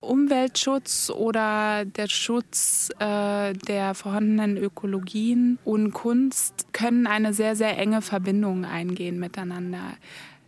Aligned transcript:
Umweltschutz 0.00 1.10
oder 1.10 1.84
der 1.84 2.08
Schutz 2.08 2.88
äh, 2.98 3.52
der 3.52 3.94
vorhandenen 3.94 4.56
Ökologien 4.56 5.58
und 5.64 5.92
Kunst 5.92 6.72
können 6.72 7.06
eine 7.06 7.34
sehr, 7.34 7.56
sehr 7.56 7.78
enge 7.78 8.00
Verbindung 8.00 8.64
eingehen 8.64 9.18
miteinander. 9.18 9.94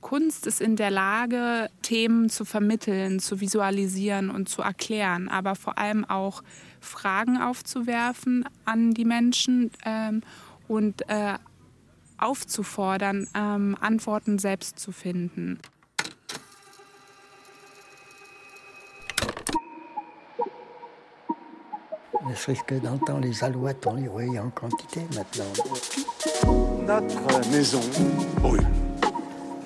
Kunst 0.01 0.47
ist 0.47 0.61
in 0.61 0.77
der 0.77 0.91
Lage, 0.91 1.71
Themen 1.81 2.29
zu 2.29 2.45
vermitteln, 2.45 3.21
zu 3.21 3.41
visualisieren 3.41 4.29
und 4.29 4.51
zu 4.51 4.61
erklären, 4.61 5.29
aber 5.29 5.55
vor 5.55 5.79
allem 5.79 6.05
auch 6.05 6.43
Fragen 6.79 7.41
aufzuwerfen 7.41 8.45
an 8.67 8.93
die 8.93 9.07
Menschen 9.07 9.71
ähm, 9.87 10.21
und 10.69 11.09
äh, 11.09 11.35
aufzufordern, 12.19 13.29
ähm, 13.35 13.77
Antworten 13.81 14.39
selbst 14.39 14.79
zu 14.79 14.93
finden. 14.93 15.59
Ne 22.27 22.35
serait-ce 22.35 22.65
que 22.65 22.77
d'entendre 22.77 23.21
les 23.21 23.45
alouettes, 23.45 23.87
on 23.87 23.97
les 23.97 24.09
voyait 24.09 24.39
en 24.39 24.49
quantité 24.49 25.01
maintenant. 25.15 25.53
Notre 26.87 27.51
maison 27.51 27.81
brûle. 28.37 28.67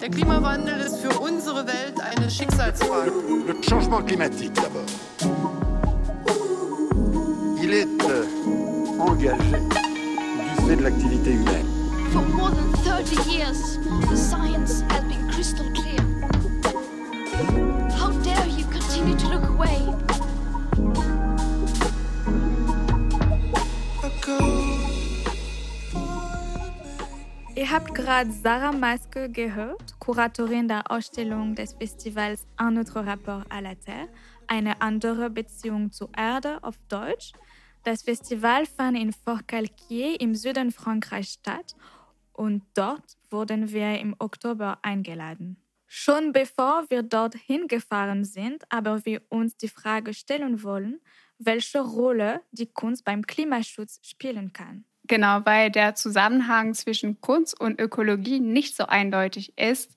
Der 0.01 0.09
Klimawandel 0.11 0.81
ist 0.81 0.99
für 0.99 1.21
unsere 1.21 1.67
Welt 1.67 2.01
eine 2.01 2.31
Schicksalsfrage. 2.31 3.13
Le 3.47 3.55
changement 3.63 4.03
climatique 4.03 4.53
d'abord. 4.55 4.87
Il 7.63 7.73
est 7.73 7.87
euh, 8.09 8.25
engagé 8.99 9.88
fait 10.69 10.77
de 10.77 10.83
l'activité 10.83 11.33
humaine. 11.33 11.67
For 12.13 12.21
more 12.37 12.51
than 12.51 12.73
30 12.85 13.27
years, 13.33 13.79
the 14.11 14.17
science 14.17 14.83
has 14.91 15.03
been 15.05 15.27
crystal 15.31 15.65
clear. 15.73 16.03
How 17.97 18.11
dare 18.23 18.47
you 18.47 18.67
continue 18.67 19.17
to 19.17 19.29
look 19.29 19.49
away? 19.49 19.79
Ihr 27.57 27.71
habt 27.71 27.95
gerade 27.95 28.31
Sarah 28.31 28.73
Maske 28.73 29.31
gehört, 29.31 29.99
Kuratorin 29.99 30.69
der 30.69 30.91
Ausstellung 30.91 31.55
des 31.55 31.73
Festivals 31.73 32.47
Un 32.59 32.77
autre 32.77 33.05
rapport 33.05 33.45
à 33.49 33.63
la 33.63 33.75
Terre, 33.75 34.09
eine 34.47 34.81
andere 34.83 35.31
Beziehung 35.31 35.93
zur 35.93 36.11
Erde 36.17 36.59
auf 36.63 36.77
Deutsch. 36.89 37.33
Das 37.85 38.03
Festival 38.03 38.67
fand 38.67 38.99
in 38.99 39.13
Forcalquier 39.13 40.21
im 40.21 40.35
Süden 40.35 40.73
Frankreichs 40.73 41.35
statt 41.35 41.75
und 42.33 42.63
dort 42.75 43.17
wurden 43.31 43.73
wir 43.73 43.99
im 43.99 44.15
Oktober 44.19 44.79
eingeladen. 44.83 45.57
Schon 45.87 46.33
bevor 46.33 46.85
wir 46.91 47.03
dorthin 47.03 47.67
gefahren 47.67 48.25
sind, 48.25 48.65
aber 48.69 49.05
wir 49.07 49.23
uns 49.31 49.57
die 49.57 49.69
Frage 49.69 50.13
stellen 50.13 50.63
wollen, 50.63 51.01
welche 51.39 51.81
Rolle 51.81 52.43
die 52.53 52.67
Kunst 52.67 53.05
beim 53.05 53.27
Klimaschutz 53.27 54.01
spielen 54.03 54.53
kann. 54.53 54.85
Genau, 55.05 55.41
weil 55.45 55.71
der 55.71 55.95
Zusammenhang 55.95 56.75
zwischen 56.75 57.21
Kunst 57.23 57.59
und 57.59 57.81
Ökologie 57.81 58.41
nicht 58.41 58.77
so 58.77 58.85
eindeutig 58.85 59.57
ist. 59.57 59.97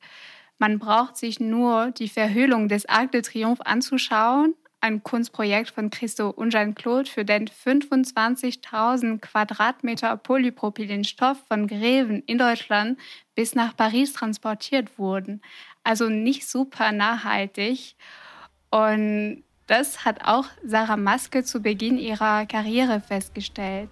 Man 0.58 0.80
braucht 0.80 1.18
sich 1.18 1.42
nur 1.42 1.92
die 1.92 2.08
Verhüllung 2.08 2.70
des 2.70 2.88
Arc 2.88 3.12
de 3.12 3.22
Triomphe 3.22 3.66
anzuschauen, 3.66 4.56
ein 4.82 5.04
Kunstprojekt 5.04 5.70
von 5.70 5.92
Christo 5.92 6.30
und 6.30 6.52
Jean-Claude, 6.52 7.10
für 7.10 7.24
den 7.24 7.48
25.000 7.48 9.20
Quadratmeter 9.20 10.18
Polypropylenstoff 10.18 11.38
von 11.48 11.68
Greven 11.68 12.23
in 12.26 12.38
Deutschland 12.38 13.00
bis 13.36 13.56
nach 13.56 13.76
Paris 13.78 14.14
transportiert 14.14 14.98
wurden. 14.98 15.42
Also 15.84 16.10
nicht 16.10 16.48
super 16.48 16.92
nachhaltig. 16.92 17.96
Und 18.72 19.44
das 19.67 20.04
hat 20.04 20.26
auch 20.26 20.45
Sarah 20.64 20.98
Maske 20.98 21.44
zu 21.44 21.61
Beginn 21.61 21.98
ihrer 21.98 22.45
Karriere 22.45 23.00
festgestellt. 23.00 23.89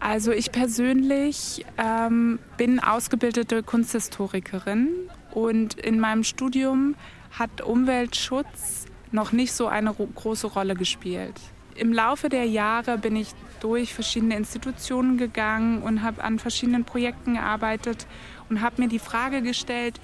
Also 0.00 0.32
ich 0.32 0.50
persönlich 0.50 1.66
ähm, 1.76 2.38
bin 2.56 2.80
ausgebildete 2.80 3.62
Kunsthistorikerin 3.62 4.88
und 5.32 5.74
in 5.74 6.00
meinem 6.00 6.24
Studium 6.24 6.94
hat 7.32 7.60
Umweltschutz 7.60 8.86
noch 9.12 9.32
nicht 9.32 9.52
so 9.52 9.66
eine 9.66 9.92
große 9.92 10.46
Rolle 10.46 10.74
gespielt. 10.74 11.34
Im 11.74 11.92
Laufe 11.92 12.28
der 12.28 12.44
Jahre 12.44 12.98
bin 12.98 13.16
ich 13.16 13.28
durch 13.60 13.94
verschiedene 13.94 14.36
Institutionen 14.36 15.18
gegangen 15.18 15.82
und 15.82 16.02
habe 16.02 16.22
an 16.22 16.38
verschiedenen 16.38 16.84
Projekten 16.84 17.34
gearbeitet 17.34 18.06
und 18.48 18.60
habe 18.60 18.82
mir 18.82 18.88
die 18.88 18.98
Frage 18.98 19.42
gestellt, 19.42 20.00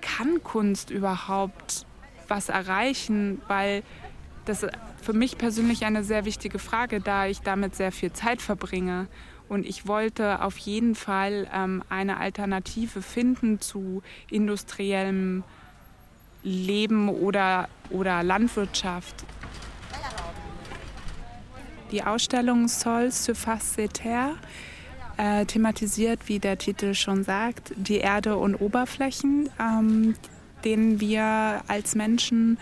kann 0.00 0.42
Kunst 0.42 0.90
überhaupt 0.90 1.86
was 2.28 2.48
erreichen? 2.48 3.40
Weil 3.48 3.82
das 4.44 4.66
für 5.02 5.12
mich 5.12 5.38
persönlich 5.38 5.84
eine 5.84 6.04
sehr 6.04 6.24
wichtige 6.24 6.58
Frage, 6.58 7.00
da 7.00 7.26
ich 7.26 7.40
damit 7.40 7.74
sehr 7.74 7.92
viel 7.92 8.12
Zeit 8.12 8.42
verbringe. 8.42 9.08
Und 9.48 9.66
ich 9.66 9.86
wollte 9.86 10.42
auf 10.42 10.58
jeden 10.58 10.94
Fall 10.94 11.48
ähm, 11.52 11.82
eine 11.88 12.18
Alternative 12.18 13.02
finden 13.02 13.60
zu 13.60 14.02
industriellem 14.30 15.44
Leben 16.42 17.08
oder, 17.08 17.68
oder 17.90 18.22
Landwirtschaft. 18.22 19.24
Die 21.92 22.02
Ausstellung 22.02 22.66
Sol 22.66 23.12
Surface 23.12 23.76
Terre 23.92 24.34
äh, 25.16 25.46
thematisiert, 25.46 26.28
wie 26.28 26.38
der 26.38 26.58
Titel 26.58 26.94
schon 26.94 27.24
sagt, 27.24 27.72
die 27.76 27.98
Erde 27.98 28.36
und 28.36 28.56
Oberflächen, 28.56 29.48
ähm, 29.60 30.14
denen 30.64 31.00
wir 31.00 31.62
als 31.68 31.94
Menschen 31.94 32.58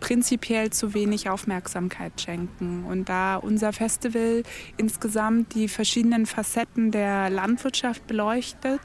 prinzipiell 0.00 0.70
zu 0.70 0.94
wenig 0.94 1.28
Aufmerksamkeit 1.28 2.20
schenken. 2.20 2.84
Und 2.84 3.08
da 3.08 3.36
unser 3.36 3.72
Festival 3.72 4.42
insgesamt 4.76 5.54
die 5.54 5.68
verschiedenen 5.68 6.26
Facetten 6.26 6.90
der 6.90 7.30
Landwirtschaft 7.30 8.06
beleuchtet, 8.06 8.80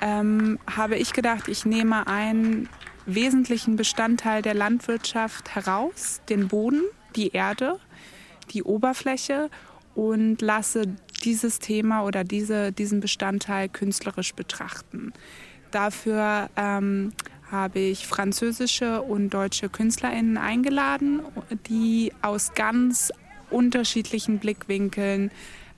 ähm, 0.00 0.58
habe 0.66 0.96
ich 0.96 1.12
gedacht, 1.12 1.48
ich 1.48 1.66
nehme 1.66 2.06
einen 2.06 2.68
wesentlichen 3.06 3.76
Bestandteil 3.76 4.42
der 4.42 4.54
Landwirtschaft 4.54 5.54
heraus, 5.54 6.20
den 6.28 6.48
Boden, 6.48 6.82
die 7.16 7.30
Erde, 7.30 7.78
die 8.50 8.62
Oberfläche 8.62 9.50
und 9.94 10.40
lasse 10.40 10.82
dieses 11.24 11.58
Thema 11.58 12.04
oder 12.04 12.24
diese, 12.24 12.72
diesen 12.72 13.00
Bestandteil 13.00 13.68
künstlerisch 13.68 14.34
betrachten. 14.34 15.12
Dafür 15.70 16.50
ähm, 16.56 17.12
habe 17.50 17.78
ich 17.78 18.06
französische 18.06 19.02
und 19.02 19.30
deutsche 19.30 19.68
KünstlerInnen 19.68 20.36
eingeladen, 20.36 21.20
die 21.68 22.12
aus 22.22 22.54
ganz 22.54 23.12
unterschiedlichen 23.50 24.38
Blickwinkeln 24.38 25.30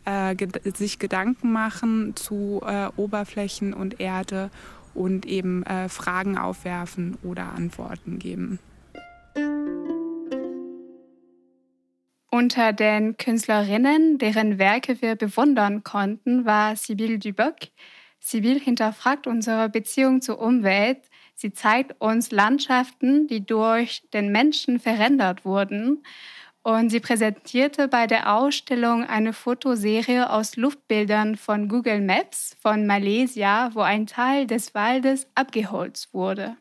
äh, 0.05 0.35
sich 0.75 0.99
Gedanken 0.99 1.53
machen 1.53 2.15
zu 2.17 2.61
äh, 2.67 2.89
Oberflächen 2.97 3.73
und 3.73 4.01
Erde 4.01 4.51
und 4.95 5.27
eben 5.27 5.63
äh, 5.63 5.89
Fragen 5.89 6.37
aufwerfen 6.37 7.17
oder 7.23 7.53
Antworten 7.53 8.19
geben. 8.19 8.59
Unter 12.31 12.73
den 12.73 13.17
Künstlerinnen, 13.19 14.19
deren 14.19 14.59
Werke 14.59 15.03
wir 15.03 15.17
bewundern 15.17 15.85
konnten, 15.85 16.45
war 16.45 16.77
Sibylle 16.77 17.19
Duboc. 17.19 17.57
Sibylle 18.21 18.59
hinterfragt 18.59 19.27
unsere 19.27 19.69
Beziehung 19.69 20.23
zur 20.23 20.41
Umwelt 20.41 21.03
Sie 21.35 21.53
zeigt 21.53 22.01
uns 22.01 22.31
Landschaften, 22.31 23.27
die 23.27 23.45
durch 23.45 24.03
den 24.13 24.31
Menschen 24.31 24.79
verändert 24.79 25.45
wurden. 25.45 26.03
Und 26.63 26.91
sie 26.91 27.01
präsentierte 27.01 27.89
bei 27.89 28.07
der 28.07 28.37
Ausstellung 28.37 29.03
eine 29.03 29.33
Fotoserie 29.33 30.31
aus 30.31 30.57
Luftbildern 30.57 31.37
von 31.37 31.69
Google 31.69 32.01
Maps 32.01 32.57
von 32.61 32.87
Malaysia, 32.87 33.71
wo 33.75 33.81
ein 33.81 34.07
Teil 34.07 34.47
des 34.47 34.73
Waldes 34.73 35.27
abgeholzt 35.35 36.15
wurde. 36.15 36.57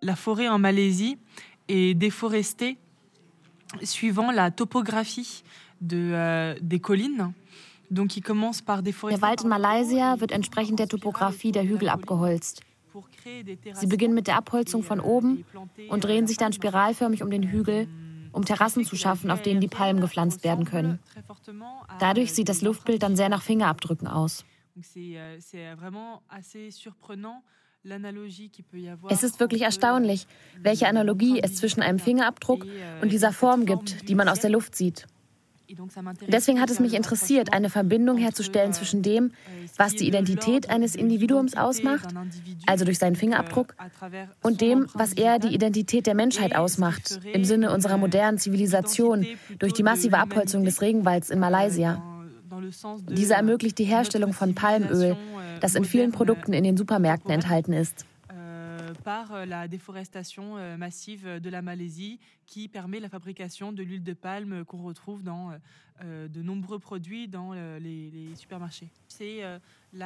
La 0.00 0.14
forêt 0.14 0.48
en 0.48 0.60
Malaisie 0.60 1.18
est 1.68 1.94
déforestée 1.94 2.78
suivant 3.82 4.30
la 4.30 4.50
topographie 4.50 5.42
de, 5.80 6.12
euh, 6.12 6.54
des 6.60 6.80
collines. 6.80 7.32
Der 7.90 9.22
Wald 9.22 9.42
in 9.42 9.48
Malaysia 9.48 10.20
wird 10.20 10.32
entsprechend 10.32 10.78
der 10.78 10.88
Topografie 10.88 11.52
der 11.52 11.66
Hügel 11.66 11.88
abgeholzt. 11.88 12.62
Sie 13.74 13.86
beginnen 13.86 14.14
mit 14.14 14.26
der 14.26 14.36
Abholzung 14.36 14.82
von 14.82 15.00
oben 15.00 15.44
und 15.88 16.04
drehen 16.04 16.26
sich 16.26 16.36
dann 16.36 16.52
spiralförmig 16.52 17.22
um 17.22 17.30
den 17.30 17.44
Hügel, 17.44 17.88
um 18.32 18.44
Terrassen 18.44 18.84
zu 18.84 18.96
schaffen, 18.96 19.30
auf 19.30 19.42
denen 19.42 19.60
die 19.60 19.68
Palmen 19.68 20.00
gepflanzt 20.00 20.44
werden 20.44 20.64
können. 20.64 20.98
Dadurch 21.98 22.32
sieht 22.32 22.48
das 22.48 22.62
Luftbild 22.62 23.02
dann 23.02 23.16
sehr 23.16 23.28
nach 23.28 23.42
Fingerabdrücken 23.42 24.06
aus. 24.06 24.44
Es 29.08 29.22
ist 29.22 29.40
wirklich 29.40 29.62
erstaunlich, 29.62 30.26
welche 30.60 30.88
Analogie 30.88 31.40
es 31.42 31.56
zwischen 31.56 31.80
einem 31.82 31.98
Fingerabdruck 31.98 32.66
und 33.00 33.12
dieser 33.12 33.32
Form 33.32 33.66
gibt, 33.66 34.08
die 34.08 34.14
man 34.14 34.28
aus 34.28 34.40
der 34.40 34.50
Luft 34.50 34.74
sieht. 34.74 35.06
Deswegen 36.26 36.60
hat 36.60 36.70
es 36.70 36.80
mich 36.80 36.94
interessiert, 36.94 37.52
eine 37.52 37.68
Verbindung 37.68 38.16
herzustellen 38.16 38.72
zwischen 38.72 39.02
dem, 39.02 39.32
was 39.76 39.94
die 39.94 40.06
Identität 40.06 40.70
eines 40.70 40.94
Individuums 40.94 41.56
ausmacht, 41.56 42.08
also 42.66 42.84
durch 42.84 42.98
seinen 42.98 43.16
Fingerabdruck, 43.16 43.74
und 44.42 44.60
dem, 44.60 44.86
was 44.94 45.12
eher 45.12 45.38
die 45.38 45.54
Identität 45.54 46.06
der 46.06 46.14
Menschheit 46.14 46.56
ausmacht, 46.56 47.20
im 47.32 47.44
Sinne 47.44 47.72
unserer 47.72 47.98
modernen 47.98 48.38
Zivilisation, 48.38 49.26
durch 49.58 49.74
die 49.74 49.82
massive 49.82 50.18
Abholzung 50.18 50.64
des 50.64 50.80
Regenwalds 50.80 51.28
in 51.28 51.38
Malaysia. 51.38 52.02
Diese 53.08 53.34
ermöglicht 53.34 53.78
die 53.78 53.84
Herstellung 53.84 54.32
von 54.32 54.54
Palmöl, 54.54 55.16
das 55.60 55.74
in 55.74 55.84
vielen 55.84 56.12
Produkten 56.12 56.52
in 56.54 56.64
den 56.64 56.76
Supermärkten 56.76 57.30
enthalten 57.30 57.72
ist. 57.74 58.06
Par 59.08 59.32
euh, 59.32 59.46
la 59.46 59.68
déforestation 59.68 60.58
euh, 60.58 60.76
massive 60.76 61.40
de 61.40 61.48
la 61.48 61.62
Malaisie 61.62 62.18
qui 62.46 62.68
permet 62.68 63.00
la 63.00 63.08
fabrication 63.08 63.72
de 63.72 63.82
l'huile 63.82 64.04
de 64.04 64.12
palme 64.12 64.66
qu'on 64.66 64.82
retrouve 64.82 65.22
dans 65.22 65.50
euh, 66.04 66.28
de 66.28 66.42
nombreux 66.42 66.78
produits 66.78 67.26
dans 67.26 67.54
les, 67.54 68.10
les 68.10 68.34
supermarchés. 68.36 68.90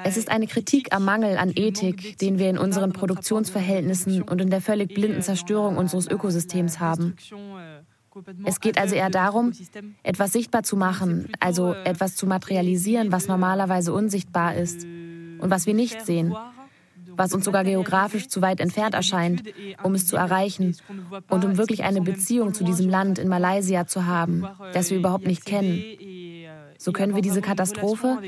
Es 0.04 0.16
ist 0.16 0.31
eine 0.31 0.46
Kritik 0.46 0.94
am 0.94 1.04
Mangel 1.04 1.37
an 1.37 1.50
Ethik, 1.56 2.16
den 2.19 2.38
wir 2.38 2.49
in 2.49 2.58
unseren 2.58 2.93
Produktionsverhältnissen 2.93 4.22
und 4.22 4.40
in 4.40 4.50
der 4.50 4.60
völlig 4.60 4.94
blinden 4.94 5.20
Zerstörung 5.20 5.78
unseres 5.78 6.06
Ökosystems 6.06 6.78
haben. 6.78 7.16
Es 8.44 8.60
geht 8.60 8.78
also 8.78 8.94
eher 8.94 9.10
darum, 9.10 9.52
etwas 10.05 10.32
sichtbar 10.32 10.62
zu 10.62 10.76
machen, 10.76 11.28
also 11.40 11.75
etwas 11.75 12.14
zu 12.14 12.26
materialisieren, 12.26 13.10
was 13.10 13.26
normalerweise 13.26 13.93
unsichtbar 13.93 14.55
ist 14.55 14.84
und 14.84 15.50
was 15.50 15.66
wir 15.66 15.75
nicht 15.75 16.00
sehen 16.02 16.32
was 17.16 17.32
uns 17.32 17.44
sogar 17.44 17.64
geografisch 17.64 18.28
zu 18.28 18.42
weit 18.42 18.60
entfernt 18.60 18.94
erscheint, 18.94 19.42
um 19.82 19.94
es 19.94 20.06
zu 20.06 20.16
erreichen 20.16 20.76
und 21.28 21.44
um 21.44 21.56
wirklich 21.56 21.84
eine 21.84 22.00
Beziehung 22.00 22.54
zu 22.54 22.64
diesem 22.64 22.88
Land 22.88 23.18
in 23.18 23.28
Malaysia 23.28 23.86
zu 23.86 24.06
haben, 24.06 24.46
das 24.72 24.90
wir 24.90 24.98
überhaupt 24.98 25.26
nicht 25.26 25.44
kennen. 25.44 25.82
So 26.78 26.92
können 26.92 27.14
wir 27.14 27.22
diese 27.22 27.40
Katastrophe, 27.40 28.18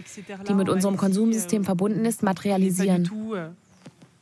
die 0.49 0.55
mit 0.55 0.69
unserem 0.69 0.97
Konsumsystem 0.97 1.65
verbunden 1.65 2.05
ist, 2.05 2.23
materialisieren. 2.23 3.11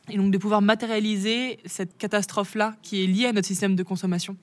Et 0.08 0.16
donc 0.16 0.32
de 0.32 0.38
pouvoir 0.38 0.60
matérialiser 0.60 1.58
cette 1.64 1.96
catastrophe-là 1.96 2.74
qui 2.82 3.04
est 3.04 3.06
liée 3.06 3.26
à 3.26 3.32
notre 3.32 3.46
système 3.46 3.76
de 3.76 3.84
consommation. 3.84 4.36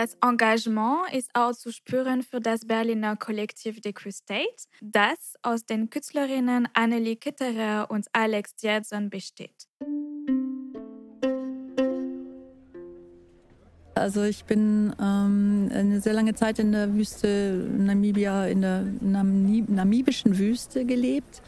Das 0.00 0.16
Engagement 0.22 1.12
ist 1.12 1.28
auch 1.34 1.50
zu 1.50 1.72
spüren 1.72 2.22
für 2.22 2.38
das 2.40 2.64
Berliner 2.64 3.16
Kollektiv 3.16 3.80
Decrustate, 3.80 4.46
das 4.80 5.34
aus 5.42 5.66
den 5.66 5.90
Künstlerinnen 5.90 6.68
Annelie 6.72 7.16
Kitterer 7.16 7.90
und 7.90 8.06
Alex 8.12 8.54
Dierson 8.54 9.10
besteht. 9.10 9.66
Also 13.96 14.22
ich 14.22 14.44
bin 14.44 14.94
ähm, 15.00 15.68
eine 15.74 16.00
sehr 16.00 16.12
lange 16.12 16.34
Zeit 16.36 16.60
in 16.60 16.70
der 16.70 16.94
Wüste 16.94 17.68
Namibia, 17.76 18.46
in 18.46 18.60
der 18.60 18.84
namibischen 19.00 20.38
Wüste 20.38 20.84
gelebt 20.84 21.42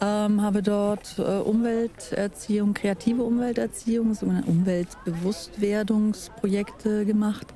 ähm, 0.00 0.42
habe 0.42 0.62
dort 0.62 1.18
äh, 1.18 1.22
Umwelterziehung, 1.22 2.74
kreative 2.74 3.22
Umwelterziehung, 3.22 4.14
sogenannte 4.14 4.50
Umweltbewusstwerdungsprojekte 4.50 7.04
gemacht 7.04 7.48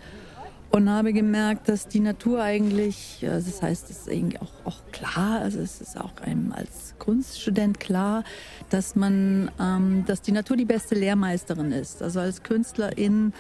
und 0.72 0.88
habe 0.88 1.12
gemerkt, 1.12 1.68
dass 1.68 1.86
die 1.86 2.00
Natur 2.00 2.42
eigentlich, 2.42 3.24
also 3.28 3.50
das 3.50 3.62
heißt, 3.62 3.90
es 3.90 3.98
ist 3.98 4.08
irgendwie 4.08 4.38
auch, 4.38 4.52
auch 4.64 4.78
klar, 4.90 5.40
also 5.40 5.60
es 5.60 5.82
ist 5.82 6.00
auch 6.00 6.16
einem 6.22 6.52
als 6.52 6.94
Kunststudent 6.98 7.78
klar, 7.78 8.24
dass 8.70 8.96
man, 8.96 9.50
ähm, 9.60 10.04
dass 10.06 10.22
die 10.22 10.32
Natur 10.32 10.56
die 10.56 10.64
beste 10.64 10.94
Lehrmeisterin 10.94 11.72
ist. 11.72 12.02
Also 12.02 12.20
als 12.20 12.42
Künstlerin 12.42 13.34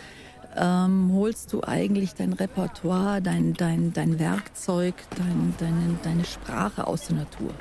ähm, 0.56 1.10
holst 1.14 1.54
du 1.54 1.64
eigentlich 1.64 2.14
dein 2.14 2.34
Repertoire, 2.34 3.22
dein, 3.22 3.54
dein, 3.54 3.94
dein 3.94 4.18
Werkzeug, 4.18 4.94
dein, 5.16 5.54
deine, 5.58 5.98
deine 6.02 6.24
Sprache 6.26 6.86
aus 6.86 7.06
der 7.06 7.16
Natur. 7.16 7.54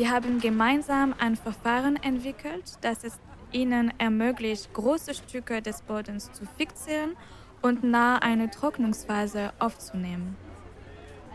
Sie 0.00 0.08
haben 0.08 0.40
gemeinsam 0.40 1.14
ein 1.18 1.36
Verfahren 1.36 1.96
entwickelt, 1.96 2.78
das 2.80 3.04
es 3.04 3.20
ihnen 3.52 3.92
ermöglicht, 3.98 4.72
große 4.72 5.12
Stücke 5.12 5.60
des 5.60 5.82
Bodens 5.82 6.32
zu 6.32 6.46
fixieren 6.56 7.18
und 7.60 7.84
nach 7.84 8.22
einer 8.22 8.50
Trocknungsphase 8.50 9.52
aufzunehmen. 9.58 10.38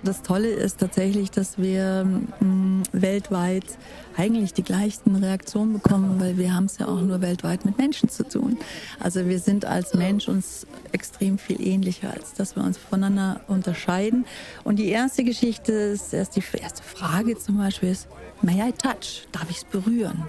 Das 0.04 0.22
Tolle 0.22 0.50
ist 0.50 0.80
tatsächlich, 0.80 1.32
dass 1.32 1.58
wir 1.58 2.06
mh, 2.40 2.84
weltweit 2.92 3.66
eigentlich 4.18 4.54
die 4.54 4.64
gleichen 4.64 5.16
Reaktionen 5.16 5.74
bekommen, 5.74 6.20
weil 6.20 6.38
wir 6.38 6.54
haben 6.54 6.66
es 6.66 6.78
ja 6.78 6.88
auch 6.88 7.02
nur 7.02 7.22
weltweit 7.22 7.66
mit 7.66 7.78
Menschen 7.78 8.10
zu 8.10 8.28
tun. 8.28 8.58
Also 9.00 9.28
wir 9.28 9.40
sind 9.40 9.66
als 9.66 9.94
Mensch 9.94 10.28
uns 10.28 10.68
extrem 10.92 11.38
viel 11.38 11.62
ähnlicher, 11.62 12.14
als 12.14 12.34
dass 12.34 12.56
wir 12.56 12.64
uns 12.64 12.78
voneinander 12.78 13.42
unterscheiden. 13.48 14.26
Und 14.64 14.78
die 14.78 14.90
erste 14.90 15.24
Geschichte 15.24 15.72
ist, 15.72 16.14
erst 16.14 16.36
die 16.36 16.44
erste 16.62 16.84
Frage 16.84 17.38
zum 17.38 17.58
Beispiel 17.58 17.90
ist, 17.90 18.08
may 18.42 18.62
I 18.62 18.72
touch? 18.72 19.28
Darf 19.32 19.50
ich 19.50 19.58
es 19.58 19.64
berühren? 19.66 20.24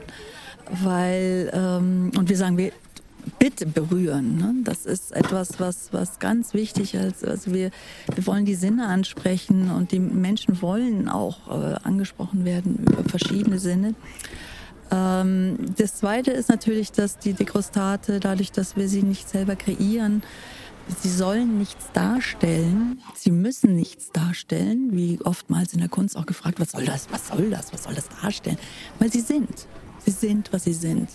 Weil, 0.83 1.51
ähm, 1.55 2.11
und 2.17 2.29
wir 2.29 2.37
sagen, 2.37 2.57
wir, 2.57 2.73
bitte 3.38 3.67
berühren. 3.67 4.37
Ne? 4.37 4.55
Das 4.64 4.87
ist 4.87 5.12
etwas, 5.12 5.58
was, 5.58 5.93
was 5.93 6.19
ganz 6.19 6.55
wichtig 6.55 6.94
ist. 6.94 7.25
Also 7.25 7.52
wir, 7.52 7.70
wir 8.14 8.26
wollen 8.26 8.44
die 8.44 8.55
Sinne 8.55 8.87
ansprechen 8.87 9.70
und 9.70 9.93
die 9.93 10.00
Menschen 10.00 10.62
wollen 10.62 11.08
auch 11.08 11.49
äh, 11.49 11.76
angesprochen 11.82 12.44
werden 12.44 12.87
über 12.90 13.05
verschiedene 13.05 13.58
Sinne. 13.58 13.94
Ähm, 14.90 15.56
das 15.76 15.96
Zweite 15.96 16.31
ist 16.31 16.49
natürlich, 16.49 16.93
dass 16.93 17.19
die 17.19 17.32
Dekrostate, 17.32 18.20
dadurch, 18.20 18.52
dass 18.52 18.76
wir 18.76 18.88
sie 18.88 19.02
nicht 19.02 19.28
selber 19.28 19.56
kreieren, 19.56 20.23
Sie 21.02 21.11
sollen 21.11 21.58
nichts 21.58 21.90
darstellen. 21.93 23.02
Sie 23.14 23.32
müssen 23.32 23.75
nichts 23.75 24.12
darstellen, 24.12 24.90
wie 24.93 25.19
oftmals 25.25 25.73
in 25.73 25.81
der 25.81 25.88
Kunst 25.88 26.17
auch 26.17 26.26
gefragt, 26.26 26.61
was 26.61 26.70
soll 26.70 26.84
das, 26.84 27.08
was 27.11 27.28
soll 27.28 27.50
das, 27.50 27.73
was 27.73 27.84
soll 27.84 27.94
das 27.94 28.08
darstellen? 28.08 28.58
Weil 28.99 29.11
sie 29.11 29.20
sind. 29.20 29.67
Sie 30.05 30.12
sind, 30.12 30.52
was 30.52 30.64
sie 30.64 30.75
sind. 30.75 31.08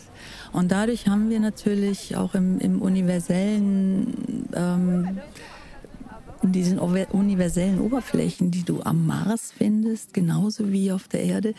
Und 0.52 0.72
dadurch 0.72 1.08
haben 1.08 1.30
wir 1.30 1.40
natürlich 1.40 2.16
auch 2.16 2.36
im, 2.36 2.60
im 2.60 2.82
universellen, 2.82 4.48
ähm, 4.54 5.20
in 6.44 6.52
diesen 6.52 6.80
universellen 6.80 7.80
Oberflächen, 7.80 8.50
die 8.50 8.64
du 8.64 8.82
am 8.82 9.06
Mars 9.06 9.54
findest, 9.56 10.14
genauso 10.14 10.72
wie 10.72 10.92
auf 10.92 11.08
der 11.08 11.24
Erde, 11.24 11.54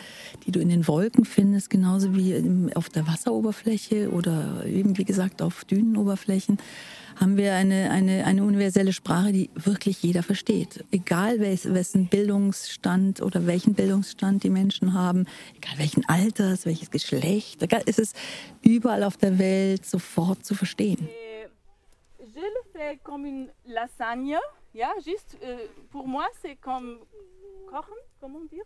die 0.44 0.50
du 0.50 0.60
in 0.60 0.68
den 0.68 0.88
Wolken 0.88 1.24
findest, 1.24 1.70
genauso 1.70 2.16
wie 2.16 2.74
auf 2.74 2.88
der 2.88 3.06
Wasseroberfläche 3.06 4.10
oder 4.10 4.66
eben, 4.66 4.98
wie 4.98 5.04
gesagt, 5.04 5.40
auf 5.40 5.64
Dünenoberflächen, 5.64 6.58
haben 7.22 7.36
wir 7.36 7.54
eine, 7.54 7.90
eine, 7.90 8.24
eine 8.24 8.42
universelle 8.42 8.92
Sprache, 8.92 9.32
die 9.32 9.48
wirklich 9.54 10.02
jeder 10.02 10.24
versteht. 10.24 10.84
Egal 10.90 11.38
wessen 11.38 12.08
Bildungsstand 12.08 13.22
oder 13.22 13.46
welchen 13.46 13.74
Bildungsstand 13.74 14.42
die 14.42 14.50
Menschen 14.50 14.92
haben, 14.92 15.26
egal 15.56 15.78
welchen 15.78 16.04
Alters, 16.08 16.66
welches 16.66 16.90
Geschlecht, 16.90 17.62
egal, 17.62 17.82
ist 17.86 18.00
es 18.00 18.12
überall 18.62 19.04
auf 19.04 19.16
der 19.16 19.38
Welt 19.38 19.86
sofort 19.86 20.44
zu 20.44 20.56
verstehen. 20.56 21.08
Je 22.34 22.40
le 22.40 22.62
fais 22.72 22.98
comme 23.04 23.24
une 23.24 23.50
lasagne, 23.66 24.38
ja, 24.72 24.90
juste 25.04 25.38
euh, 25.42 25.68
pour 25.90 26.08
moi 26.08 26.24
c'est 26.40 26.56
comme 26.56 26.98
kochen, 27.66 27.98
comment 28.20 28.44
dire? 28.50 28.64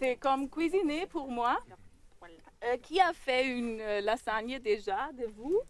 C'est 0.00 0.16
comme 0.16 0.48
cuisiner 0.48 1.06
pour 1.06 1.28
moi. 1.30 1.58
Euh, 2.64 2.76
qui 2.78 3.00
a 3.00 3.12
fait 3.12 3.46
une 3.46 3.80
euh, 3.80 4.00
lasagne 4.00 4.58
déjà 4.58 5.12
de 5.12 5.26
vous? 5.36 5.60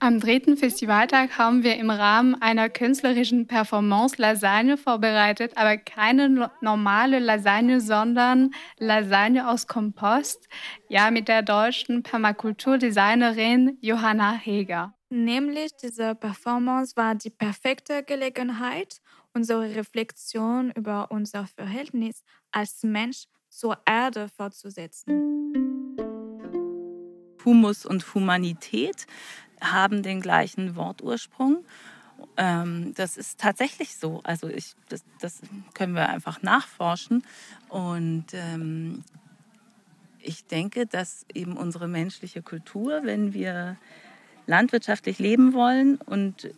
Am 0.00 0.20
dritten 0.20 0.56
Festivaltag 0.56 1.38
haben 1.38 1.64
wir 1.64 1.76
im 1.76 1.90
Rahmen 1.90 2.40
einer 2.40 2.68
künstlerischen 2.68 3.48
Performance 3.48 4.14
Lasagne 4.16 4.76
vorbereitet, 4.76 5.56
aber 5.56 5.76
keine 5.76 6.50
normale 6.60 7.18
Lasagne, 7.18 7.80
sondern 7.80 8.52
Lasagne 8.78 9.48
aus 9.48 9.66
Kompost, 9.66 10.48
ja 10.88 11.10
mit 11.10 11.26
der 11.26 11.42
deutschen 11.42 12.04
Permakulturdesignerin 12.04 13.76
Johanna 13.80 14.34
Heger. 14.34 14.94
Nämlich 15.10 15.72
diese 15.82 16.14
Performance 16.14 16.94
war 16.96 17.16
die 17.16 17.30
perfekte 17.30 18.04
Gelegenheit, 18.04 18.98
unsere 19.34 19.74
Reflexion 19.74 20.70
über 20.76 21.10
unser 21.10 21.46
Verhältnis 21.46 22.22
als 22.52 22.84
Mensch 22.84 23.24
zur 23.48 23.78
Erde 23.84 24.28
fortzusetzen. 24.28 25.38
Humus 27.48 27.86
und 27.86 28.14
Humanität 28.14 29.06
haben 29.62 30.02
den 30.02 30.20
gleichen 30.20 30.76
Wortursprung. 30.76 31.64
Ähm, 32.36 32.92
das 32.94 33.16
ist 33.16 33.40
tatsächlich 33.40 33.96
so. 33.96 34.20
Also 34.22 34.48
ich, 34.48 34.74
das, 34.90 35.02
das, 35.20 35.40
können 35.72 35.94
wir 35.94 36.10
einfach 36.10 36.42
nachforschen. 36.42 37.24
Und 37.70 38.26
ähm, 38.32 39.02
ich 40.20 40.44
denke, 40.44 40.86
dass 40.86 41.24
eben 41.32 41.56
unsere 41.56 41.88
menschliche 41.88 42.42
Kultur, 42.42 43.00
wenn 43.04 43.32
wir 43.32 43.78
landwirtschaftlich 44.46 45.18
leben 45.18 45.54
wollen 45.54 45.96
und 45.96 46.50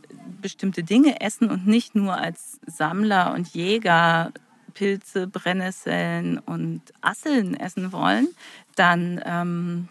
bestimmte 0.42 0.82
Dinge 0.82 1.20
essen 1.20 1.50
und 1.50 1.68
nicht 1.68 1.94
nur 1.94 2.16
als 2.16 2.59
Sammler 2.66 3.32
und 3.32 3.49
Jäger 3.54 4.32
Pilze, 4.75 5.26
Brennnesseln 5.26 6.38
und 6.38 6.82
Asseln 7.00 7.54
essen 7.54 7.92
wollen, 7.92 8.28
dann 8.76 9.20
ähm, 9.25 9.88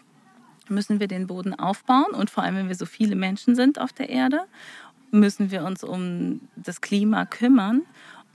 müssen 0.70 1.00
wir 1.00 1.08
den 1.08 1.26
Boden 1.26 1.54
aufbauen 1.58 2.12
und 2.12 2.30
vor 2.30 2.42
allem, 2.42 2.56
wenn 2.56 2.68
wir 2.68 2.74
so 2.74 2.86
viele 2.86 3.16
Menschen 3.16 3.54
sind 3.54 3.80
auf 3.80 3.92
der 3.92 4.08
Erde, 4.08 4.46
müssen 5.10 5.50
wir 5.50 5.64
uns 5.64 5.84
um 5.84 6.40
das 6.56 6.80
Klima 6.80 7.26
kümmern 7.26 7.82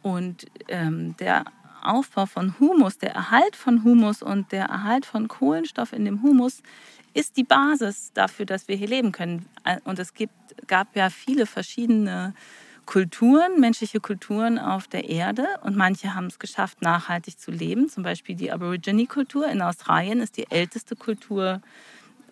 und 0.01 0.45
ähm, 0.67 1.15
der 1.17 1.45
Aufbau 1.81 2.25
von 2.25 2.59
Humus, 2.59 2.97
der 2.97 3.13
Erhalt 3.13 3.55
von 3.55 3.83
Humus 3.83 4.21
und 4.21 4.51
der 4.51 4.65
Erhalt 4.65 5.05
von 5.05 5.27
Kohlenstoff 5.27 5.93
in 5.93 6.05
dem 6.05 6.23
Humus 6.23 6.63
ist 7.13 7.37
die 7.37 7.43
Basis 7.43 8.11
dafür, 8.13 8.45
dass 8.45 8.67
wir 8.67 8.75
hier 8.75 8.87
leben 8.87 9.11
können. 9.11 9.45
Und 9.85 9.99
es 9.99 10.13
gibt, 10.13 10.33
gab 10.67 10.95
ja 10.95 11.09
viele 11.09 11.45
verschiedene 11.45 12.33
Kulturen, 12.85 13.59
menschliche 13.59 13.99
Kulturen 13.99 14.59
auf 14.59 14.87
der 14.87 15.09
Erde 15.09 15.47
und 15.63 15.75
manche 15.75 16.13
haben 16.13 16.27
es 16.27 16.39
geschafft, 16.39 16.81
nachhaltig 16.81 17.39
zu 17.39 17.51
leben. 17.51 17.89
Zum 17.89 18.03
Beispiel 18.03 18.35
die 18.35 18.51
Aborigine-Kultur 18.51 19.47
in 19.47 19.61
Australien 19.61 20.19
ist 20.19 20.37
die 20.37 20.51
älteste 20.51 20.95
Kultur 20.95 21.61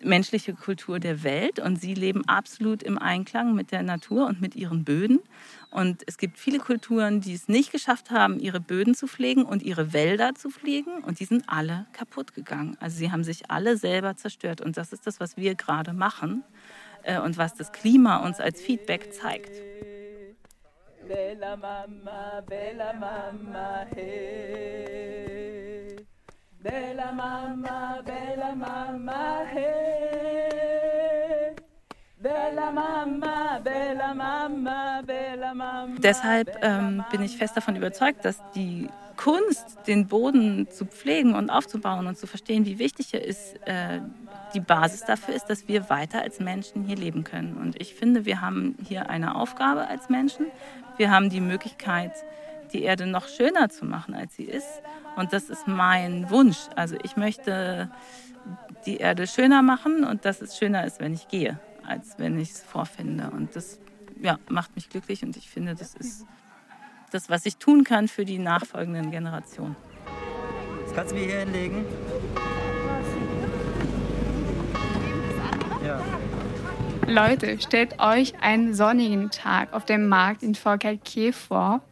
menschliche 0.02 0.54
Kultur 0.54 0.98
der 0.98 1.22
Welt 1.22 1.58
und 1.58 1.80
sie 1.80 1.94
leben 1.94 2.26
absolut 2.28 2.82
im 2.82 2.98
Einklang 2.98 3.54
mit 3.54 3.72
der 3.72 3.82
Natur 3.82 4.26
und 4.26 4.40
mit 4.40 4.54
ihren 4.54 4.84
Böden. 4.84 5.20
Und 5.70 6.02
es 6.06 6.18
gibt 6.18 6.38
viele 6.38 6.58
Kulturen, 6.58 7.20
die 7.20 7.34
es 7.34 7.48
nicht 7.48 7.72
geschafft 7.72 8.10
haben, 8.10 8.38
ihre 8.38 8.60
Böden 8.60 8.94
zu 8.94 9.06
pflegen 9.06 9.44
und 9.44 9.62
ihre 9.62 9.92
Wälder 9.92 10.34
zu 10.34 10.50
pflegen 10.50 11.02
und 11.02 11.20
die 11.20 11.24
sind 11.24 11.44
alle 11.48 11.86
kaputt 11.92 12.34
gegangen. 12.34 12.76
Also 12.80 12.96
sie 12.96 13.10
haben 13.10 13.24
sich 13.24 13.50
alle 13.50 13.76
selber 13.76 14.16
zerstört 14.16 14.60
und 14.60 14.76
das 14.76 14.92
ist 14.92 15.06
das, 15.06 15.20
was 15.20 15.36
wir 15.36 15.54
gerade 15.54 15.92
machen 15.92 16.44
äh, 17.02 17.18
und 17.18 17.38
was 17.38 17.54
das 17.54 17.72
Klima 17.72 18.18
uns 18.18 18.40
als 18.40 18.60
Feedback 18.60 19.12
zeigt. 19.12 19.52
Bella 21.06 21.56
Mama, 21.56 22.40
Bella 22.46 22.92
Mama, 22.94 23.86
hey. 23.94 25.63
Bella 26.64 27.12
Mama, 27.12 28.00
Bella 28.06 28.54
Mama, 28.54 29.44
hey. 29.52 31.54
Bella 32.16 32.72
Mama, 32.72 33.60
Bella 33.62 34.14
Mama, 34.14 35.02
Bella 35.06 35.52
Mama. 35.52 35.96
Deshalb 35.98 36.56
ähm, 36.62 37.04
bin 37.10 37.22
ich 37.22 37.36
fest 37.36 37.54
davon 37.54 37.76
überzeugt, 37.76 38.24
dass 38.24 38.40
die 38.54 38.88
Kunst, 39.18 39.76
den 39.86 40.06
Boden 40.06 40.66
zu 40.70 40.86
pflegen 40.86 41.34
und 41.34 41.50
aufzubauen 41.50 42.06
und 42.06 42.16
zu 42.16 42.26
verstehen, 42.26 42.64
wie 42.64 42.78
wichtig 42.78 43.12
er 43.12 43.22
ist, 43.22 43.56
äh, 43.66 44.00
die 44.54 44.60
Basis 44.60 45.04
dafür 45.04 45.34
ist, 45.34 45.50
dass 45.50 45.68
wir 45.68 45.90
weiter 45.90 46.22
als 46.22 46.40
Menschen 46.40 46.84
hier 46.84 46.96
leben 46.96 47.24
können. 47.24 47.58
Und 47.58 47.78
ich 47.78 47.94
finde, 47.94 48.24
wir 48.24 48.40
haben 48.40 48.74
hier 48.82 49.10
eine 49.10 49.34
Aufgabe 49.34 49.86
als 49.86 50.08
Menschen. 50.08 50.46
Wir 50.96 51.10
haben 51.10 51.28
die 51.28 51.42
Möglichkeit, 51.42 52.12
die 52.74 52.82
Erde 52.82 53.06
noch 53.06 53.28
schöner 53.28 53.70
zu 53.70 53.86
machen, 53.86 54.14
als 54.14 54.36
sie 54.36 54.44
ist. 54.44 54.82
Und 55.16 55.32
das 55.32 55.48
ist 55.48 55.66
mein 55.66 56.28
Wunsch. 56.28 56.58
Also 56.76 56.96
ich 57.02 57.16
möchte 57.16 57.88
die 58.84 58.98
Erde 58.98 59.26
schöner 59.26 59.62
machen 59.62 60.04
und 60.04 60.24
dass 60.24 60.42
es 60.42 60.58
schöner 60.58 60.84
ist, 60.84 61.00
wenn 61.00 61.14
ich 61.14 61.28
gehe, 61.28 61.58
als 61.86 62.18
wenn 62.18 62.38
ich 62.38 62.50
es 62.50 62.62
vorfinde. 62.62 63.30
Und 63.30 63.56
das 63.56 63.78
ja, 64.20 64.38
macht 64.48 64.74
mich 64.74 64.90
glücklich 64.90 65.22
und 65.22 65.36
ich 65.36 65.48
finde, 65.48 65.74
das 65.74 65.94
ist 65.94 66.26
das, 67.12 67.30
was 67.30 67.46
ich 67.46 67.56
tun 67.56 67.84
kann 67.84 68.08
für 68.08 68.24
die 68.24 68.38
nachfolgenden 68.38 69.10
Generationen. 69.10 69.76
Das 70.84 70.94
kannst 70.94 71.12
du 71.12 71.16
mir 71.16 71.24
hier 71.24 71.38
hinlegen. 71.40 71.84
Ja. 75.84 76.00
Leute, 77.06 77.60
stellt 77.60 78.00
euch 78.00 78.34
einen 78.40 78.74
sonnigen 78.74 79.30
Tag 79.30 79.72
auf 79.72 79.84
dem 79.84 80.08
Markt 80.08 80.42
in 80.42 80.54
Forcalquier 80.54 81.32
vor. 81.32 81.82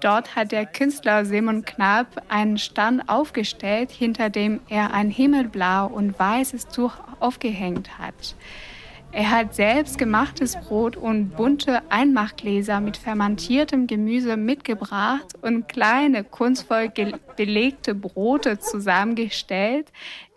Dort 0.00 0.36
hat 0.36 0.52
der 0.52 0.66
Künstler 0.66 1.24
Simon 1.24 1.64
Knapp 1.64 2.22
einen 2.28 2.58
Stand 2.58 3.08
aufgestellt, 3.08 3.90
hinter 3.90 4.30
dem 4.30 4.60
er 4.68 4.92
ein 4.92 5.10
himmelblau 5.10 5.86
und 5.86 6.18
weißes 6.18 6.68
Tuch 6.68 6.94
aufgehängt 7.20 7.98
hat. 7.98 8.36
Er 9.16 9.30
hat 9.30 9.54
selbstgemachtes 9.54 10.56
Brot 10.56 10.96
und 10.96 11.36
bunte 11.36 11.82
Einmachgläser 11.88 12.80
mit 12.80 12.96
fermentiertem 12.96 13.86
Gemüse 13.86 14.36
mitgebracht 14.36 15.34
und 15.40 15.68
kleine 15.68 16.24
kunstvoll 16.24 16.92
belegte 17.36 17.94
Brote 17.94 18.58
zusammengestellt, 18.58 19.92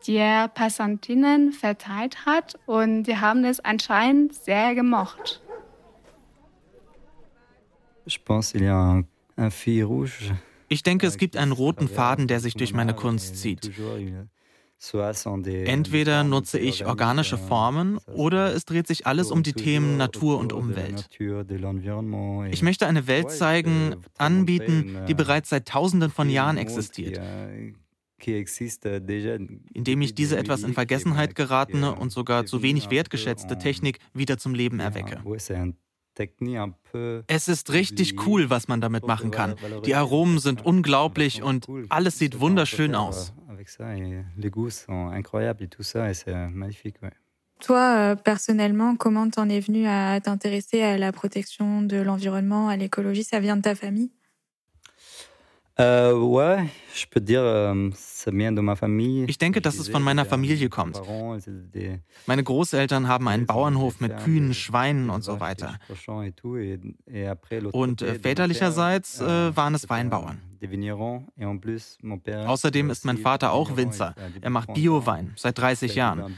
die 0.06 0.18
er 0.18 0.48
Passantinnen 0.48 1.54
verteilt 1.54 2.28
hat 2.28 2.60
und 2.68 3.04
die 3.04 3.18
haben 3.18 3.46
es 3.46 3.60
anscheinend 3.60 4.36
sehr 4.36 4.76
gemocht. 4.76 5.42
Ich 8.06 8.24
pense, 8.24 8.56
il 8.56 8.64
y 8.64 8.70
a 8.70 9.04
ich 10.70 10.84
denke, 10.84 11.08
es 11.08 11.18
gibt 11.18 11.38
einen 11.38 11.52
roten 11.52 11.88
Faden, 11.88 12.28
der 12.28 12.40
sich 12.40 12.56
durch 12.56 12.74
meine 12.74 12.94
Kunst 12.94 13.38
zieht. 13.38 13.72
Entweder 15.46 16.24
nutze 16.24 16.60
ich 16.60 16.86
organische 16.86 17.38
Formen 17.38 17.98
oder 18.14 18.54
es 18.54 18.66
dreht 18.66 18.86
sich 18.86 19.08
alles 19.08 19.32
um 19.32 19.42
die 19.42 19.54
Themen 19.54 19.98
Natur 19.98 20.38
und 20.38 20.54
Umwelt. 20.54 21.10
Ich 22.52 22.62
möchte 22.62 22.86
eine 22.86 23.08
Welt 23.08 23.32
zeigen, 23.32 23.96
anbieten, 24.18 24.98
die 25.08 25.16
bereits 25.16 25.50
seit 25.50 25.68
Tausenden 25.68 26.12
von 26.12 26.30
Jahren 26.30 26.58
existiert, 26.58 27.20
indem 29.74 30.02
ich 30.02 30.14
diese 30.14 30.38
etwas 30.38 30.64
in 30.64 30.74
Vergessenheit 30.74 31.34
geratene 31.34 31.96
und 31.96 32.12
sogar 32.12 32.46
zu 32.46 32.62
wenig 32.62 32.92
wertgeschätzte 32.92 33.58
Technik 33.58 33.98
wieder 34.14 34.38
zum 34.38 34.54
Leben 34.54 34.80
erwecke. 34.80 35.24
Es 37.28 37.48
ist 37.48 37.72
richtig 37.72 38.26
cool, 38.26 38.50
was 38.50 38.68
man 38.68 38.82
damit 38.82 39.06
machen 39.06 39.32
kann. 39.32 39.56
Die 39.86 39.96
Aromen 39.96 40.40
sind 40.40 40.66
unglaublich 40.66 41.44
und 41.44 41.68
alles 41.90 42.18
sieht 42.18 42.40
wunderschön 42.40 42.96
aus. 42.96 43.34
Toi, 47.60 47.74
euh, 47.74 48.16
personnellement, 48.16 48.96
comment 48.98 49.32
t'en 49.32 49.50
es 49.50 49.62
venu 49.62 49.88
à 49.88 50.22
t'intéresser 50.22 50.84
à 50.84 50.96
la 50.96 51.12
protection 51.12 51.82
de 51.82 51.98
l'environnement, 51.98 52.70
à 52.70 52.78
l'écologie? 52.78 53.24
Ça 53.24 53.40
vient 53.40 53.58
de 53.58 53.64
ta 53.64 53.74
famille 53.74 54.12
Äh, 55.78 56.10
ähm, 56.10 57.94
ich 59.28 59.38
denke, 59.38 59.62
dass 59.62 59.78
es 59.78 59.90
von 59.90 60.02
meiner 60.02 60.26
Familie 60.26 60.70
kommt. 60.70 61.00
Meine 62.26 62.44
Großeltern 62.44 63.08
haben 63.08 63.28
einen 63.28 63.46
Bauernhof 63.46 64.00
mit 64.00 64.18
Kühen, 64.18 64.54
Schweinen 64.56 65.10
und 65.12 65.24
so 65.24 65.40
weiter. 65.40 65.78
Und 67.72 68.02
äh, 68.02 68.16
väterlicherseits 68.20 69.22
äh, 69.22 69.56
waren 69.56 69.76
es 69.76 69.88
Weinbauern. 69.90 70.42
Außerdem 72.48 72.90
ist 72.90 73.06
mein 73.06 73.18
Vater 73.20 73.52
auch 73.52 73.78
Winzer. 73.78 74.16
Er 74.42 74.50
macht 74.50 74.74
Bio-Wein 74.74 75.34
seit 75.36 75.60
30 75.60 75.94
Jahren. 75.94 76.36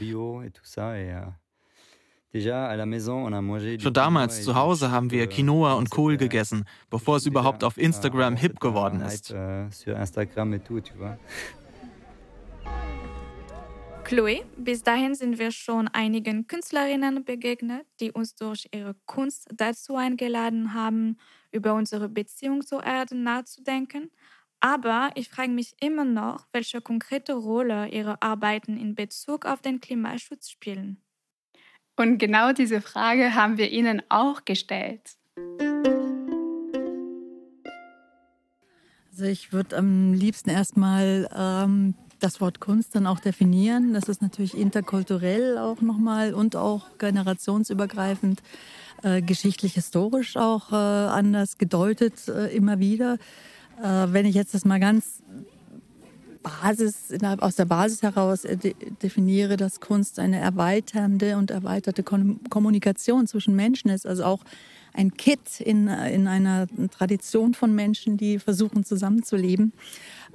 Schon 3.80 3.92
damals 3.92 4.44
zu 4.44 4.54
Hause 4.54 4.92
haben 4.92 5.10
wir 5.10 5.26
Quinoa 5.26 5.74
und 5.74 5.90
Kohl 5.90 6.16
gegessen, 6.16 6.64
bevor 6.88 7.16
es 7.16 7.26
überhaupt 7.26 7.64
auf 7.64 7.76
Instagram 7.76 8.36
hip 8.36 8.60
geworden 8.60 9.00
ist. 9.00 9.32
Euh, 9.32 9.66
Chloe, 14.04 14.44
bis 14.56 14.82
dahin 14.82 15.14
sind 15.14 15.38
wir 15.38 15.52
schon 15.52 15.86
einigen 15.88 16.46
Künstlerinnen 16.46 17.24
begegnet, 17.24 17.86
die 18.00 18.10
uns 18.10 18.34
durch 18.34 18.68
ihre 18.72 18.94
Kunst 19.06 19.48
dazu 19.54 19.96
eingeladen 19.96 20.74
haben, 20.74 21.16
über 21.52 21.74
unsere 21.74 22.08
Beziehung 22.08 22.66
zur 22.66 22.82
Erde 22.82 23.16
nachzudenken. 23.16 24.10
Aber 24.60 25.10
ich 25.14 25.28
frage 25.28 25.50
mich 25.50 25.74
immer 25.80 26.04
noch, 26.04 26.46
welche 26.52 26.80
konkrete 26.80 27.34
Rolle 27.34 27.88
ihre 27.88 28.20
Arbeiten 28.20 28.76
in 28.76 28.94
Bezug 28.94 29.46
auf 29.46 29.62
den 29.62 29.80
Klimaschutz 29.80 30.50
spielen. 30.50 31.00
Und 31.96 32.18
genau 32.18 32.52
diese 32.52 32.80
Frage 32.80 33.34
haben 33.34 33.58
wir 33.58 33.70
Ihnen 33.70 34.02
auch 34.08 34.44
gestellt. 34.44 35.16
Also 39.10 39.24
ich 39.24 39.52
würde 39.52 39.76
am 39.76 40.14
liebsten 40.14 40.48
erstmal 40.48 41.28
ähm, 41.36 41.94
das 42.20 42.40
Wort 42.40 42.60
Kunst 42.60 42.94
dann 42.94 43.06
auch 43.06 43.20
definieren. 43.20 43.92
Das 43.92 44.08
ist 44.08 44.22
natürlich 44.22 44.56
interkulturell 44.56 45.58
auch 45.58 45.80
nochmal 45.80 46.32
und 46.32 46.56
auch 46.56 46.86
generationsübergreifend, 46.98 48.42
äh, 49.02 49.20
geschichtlich, 49.20 49.74
historisch 49.74 50.36
auch 50.36 50.72
äh, 50.72 50.74
anders 50.74 51.58
gedeutet 51.58 52.28
äh, 52.28 52.46
immer 52.54 52.78
wieder. 52.78 53.18
Äh, 53.82 54.06
wenn 54.12 54.26
ich 54.26 54.34
jetzt 54.34 54.54
das 54.54 54.64
mal 54.64 54.80
ganz 54.80 55.22
Basis, 56.42 57.12
aus 57.38 57.56
der 57.56 57.64
Basis 57.66 58.02
heraus 58.02 58.44
äh, 58.44 58.56
definiere, 59.02 59.56
dass 59.56 59.80
Kunst 59.80 60.18
eine 60.18 60.38
erweiternde 60.38 61.36
und 61.36 61.50
erweiterte 61.50 62.02
Kommunikation 62.02 63.26
zwischen 63.26 63.54
Menschen 63.54 63.90
ist. 63.90 64.06
Also 64.06 64.24
auch 64.24 64.40
ein 64.92 65.14
Kit 65.14 65.60
in, 65.60 65.88
in 65.88 66.26
einer 66.26 66.66
Tradition 66.90 67.54
von 67.54 67.74
Menschen, 67.74 68.16
die 68.16 68.38
versuchen 68.38 68.84
zusammenzuleben. 68.84 69.72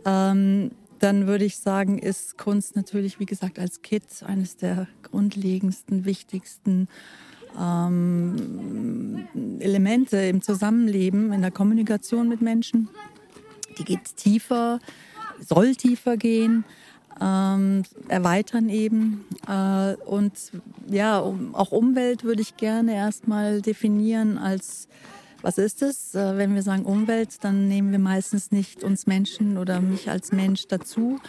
Ähm, 0.05 0.71
dann 0.99 1.27
würde 1.27 1.45
ich 1.45 1.57
sagen, 1.57 1.99
ist 1.99 2.37
Kunst 2.37 2.75
natürlich, 2.75 3.19
wie 3.19 3.25
gesagt, 3.25 3.59
als 3.59 3.81
Kit 3.81 4.23
eines 4.25 4.57
der 4.57 4.87
grundlegendsten, 5.03 6.05
wichtigsten 6.05 6.87
ähm, 7.59 9.27
Elemente 9.59 10.17
im 10.17 10.41
Zusammenleben, 10.41 11.33
in 11.33 11.41
der 11.41 11.51
Kommunikation 11.51 12.29
mit 12.29 12.41
Menschen. 12.41 12.89
Die 13.77 13.83
geht 13.83 14.15
tiefer, 14.15 14.79
soll 15.39 15.75
tiefer 15.75 16.17
gehen, 16.17 16.63
ähm, 17.21 17.83
erweitern 18.07 18.69
eben. 18.69 19.25
Äh, 19.47 19.95
und 20.05 20.33
ja, 20.89 21.19
um, 21.19 21.55
auch 21.55 21.71
Umwelt 21.71 22.23
würde 22.23 22.41
ich 22.41 22.57
gerne 22.57 22.93
erstmal 22.93 23.61
definieren 23.61 24.37
als 24.37 24.87
was 25.45 25.59
ist 25.59 25.83
es? 25.83 26.15
Äh, 26.15 26.37
wenn 26.37 26.55
wir 26.55 26.63
sagen 26.63 26.85
Umwelt, 26.85 27.43
dann 27.43 27.67
nehmen 27.67 27.91
wir 27.91 27.99
meistens 27.99 28.51
nicht 28.51 28.83
uns 28.83 29.05
Menschen 29.05 29.59
oder 29.59 29.79
mich 29.79 30.09
als 30.09 30.31
Mensch 30.31 30.67
dazu. 30.67 31.19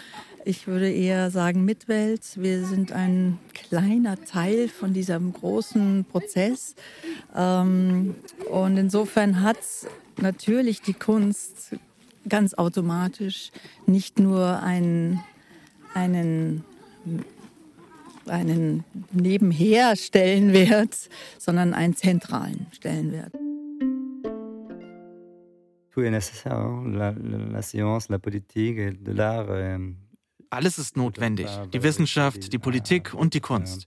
Ich 0.46 0.66
würde 0.66 0.90
eher 0.90 1.30
sagen 1.30 1.66
Mitwelt. 1.66 2.22
Wir 2.36 2.64
sind 2.64 2.92
ein 2.92 3.38
kleiner 3.52 4.16
Teil 4.24 4.68
von 4.68 4.94
diesem 4.94 5.34
großen 5.34 6.06
Prozess. 6.10 6.76
Ähm, 7.34 8.14
und 8.50 8.78
insofern 8.78 9.42
hat 9.42 9.58
natürlich 10.18 10.80
die 10.80 10.94
Kunst 10.94 11.76
ganz 12.28 12.54
automatisch 12.54 13.50
nicht 13.86 14.18
nur 14.18 14.62
einen, 14.62 15.20
einen 15.94 16.64
einen 18.28 18.84
nebenher 19.12 19.96
Stellenwert, 19.96 21.08
sondern 21.38 21.74
einen 21.74 21.94
zentralen 21.94 22.66
Stellenwert. 22.72 23.32
Alles 30.50 30.78
ist 30.78 30.96
notwendig, 30.96 31.48
die 31.72 31.82
Wissenschaft, 31.82 32.52
die 32.52 32.58
Politik 32.58 33.14
und 33.14 33.34
die 33.34 33.40
Kunst. 33.40 33.86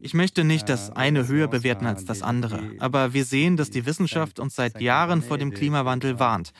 Ich 0.00 0.14
möchte 0.14 0.44
nicht 0.44 0.68
das 0.68 0.90
eine 0.90 1.28
höher 1.28 1.48
bewerten 1.48 1.86
als 1.86 2.04
das 2.04 2.22
andere, 2.22 2.72
aber 2.78 3.12
wir 3.12 3.24
sehen, 3.24 3.56
dass 3.56 3.70
die 3.70 3.84
Wissenschaft 3.86 4.40
uns 4.40 4.54
seit 4.54 4.80
Jahren 4.80 5.22
vor 5.22 5.38
dem 5.38 5.52
Klimawandel 5.52 6.18
warnt. 6.18 6.52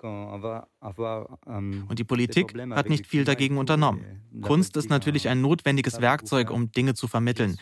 Und 0.00 1.98
die 1.98 2.04
Politik 2.04 2.58
hat 2.70 2.88
nicht 2.88 3.06
viel 3.06 3.24
dagegen 3.24 3.58
unternommen. 3.58 4.22
Kunst 4.40 4.76
ist 4.76 4.90
natürlich 4.90 5.28
ein 5.28 5.40
notwendiges 5.40 6.00
Werkzeug, 6.00 6.50
um 6.50 6.72
Dinge 6.72 6.94
zu 6.94 7.06
vermitteln 7.06 7.56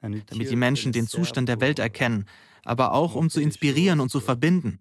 damit 0.00 0.50
die 0.50 0.56
Menschen 0.56 0.92
den 0.92 1.06
Zustand 1.06 1.48
der 1.48 1.60
Welt 1.60 1.78
erkennen, 1.78 2.26
aber 2.64 2.92
auch 2.92 3.14
um 3.14 3.30
zu 3.30 3.40
inspirieren 3.40 4.00
und 4.00 4.10
zu 4.10 4.20
verbinden. 4.20 4.80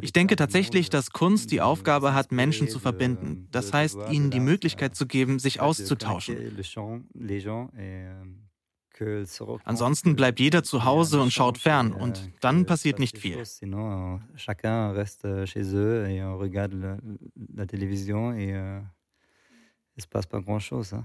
Ich 0.00 0.12
denke 0.12 0.36
tatsächlich, 0.36 0.90
dass 0.90 1.10
Kunst 1.10 1.50
die 1.50 1.60
Aufgabe 1.60 2.14
hat, 2.14 2.32
Menschen 2.32 2.68
zu 2.68 2.78
verbinden. 2.78 3.48
Das 3.52 3.72
heißt, 3.72 3.98
ihnen 4.10 4.30
die 4.30 4.40
Möglichkeit 4.40 4.94
zu 4.94 5.06
geben, 5.06 5.38
sich 5.38 5.60
auszutauschen. 5.60 6.36
Ansonsten 9.64 10.16
bleibt 10.16 10.40
jeder 10.40 10.62
zu 10.62 10.84
Hause 10.84 11.20
und 11.20 11.32
schaut 11.32 11.58
fern 11.58 11.92
und 11.92 12.30
dann 12.40 12.64
passiert 12.64 12.98
nicht 12.98 13.18
viel. 13.18 13.42
Chacun 14.36 14.92
reste 14.92 15.46
chez 15.46 15.74
eux 15.74 16.08
et 16.08 16.22
regarde 16.22 16.98
la 17.54 17.66
télévision 17.66 18.32
et 18.32 18.54
il 19.96 20.02
se 20.02 20.08
passe 20.08 20.26
pas 20.26 20.40
grand 20.40 20.60
chose. 20.60 21.04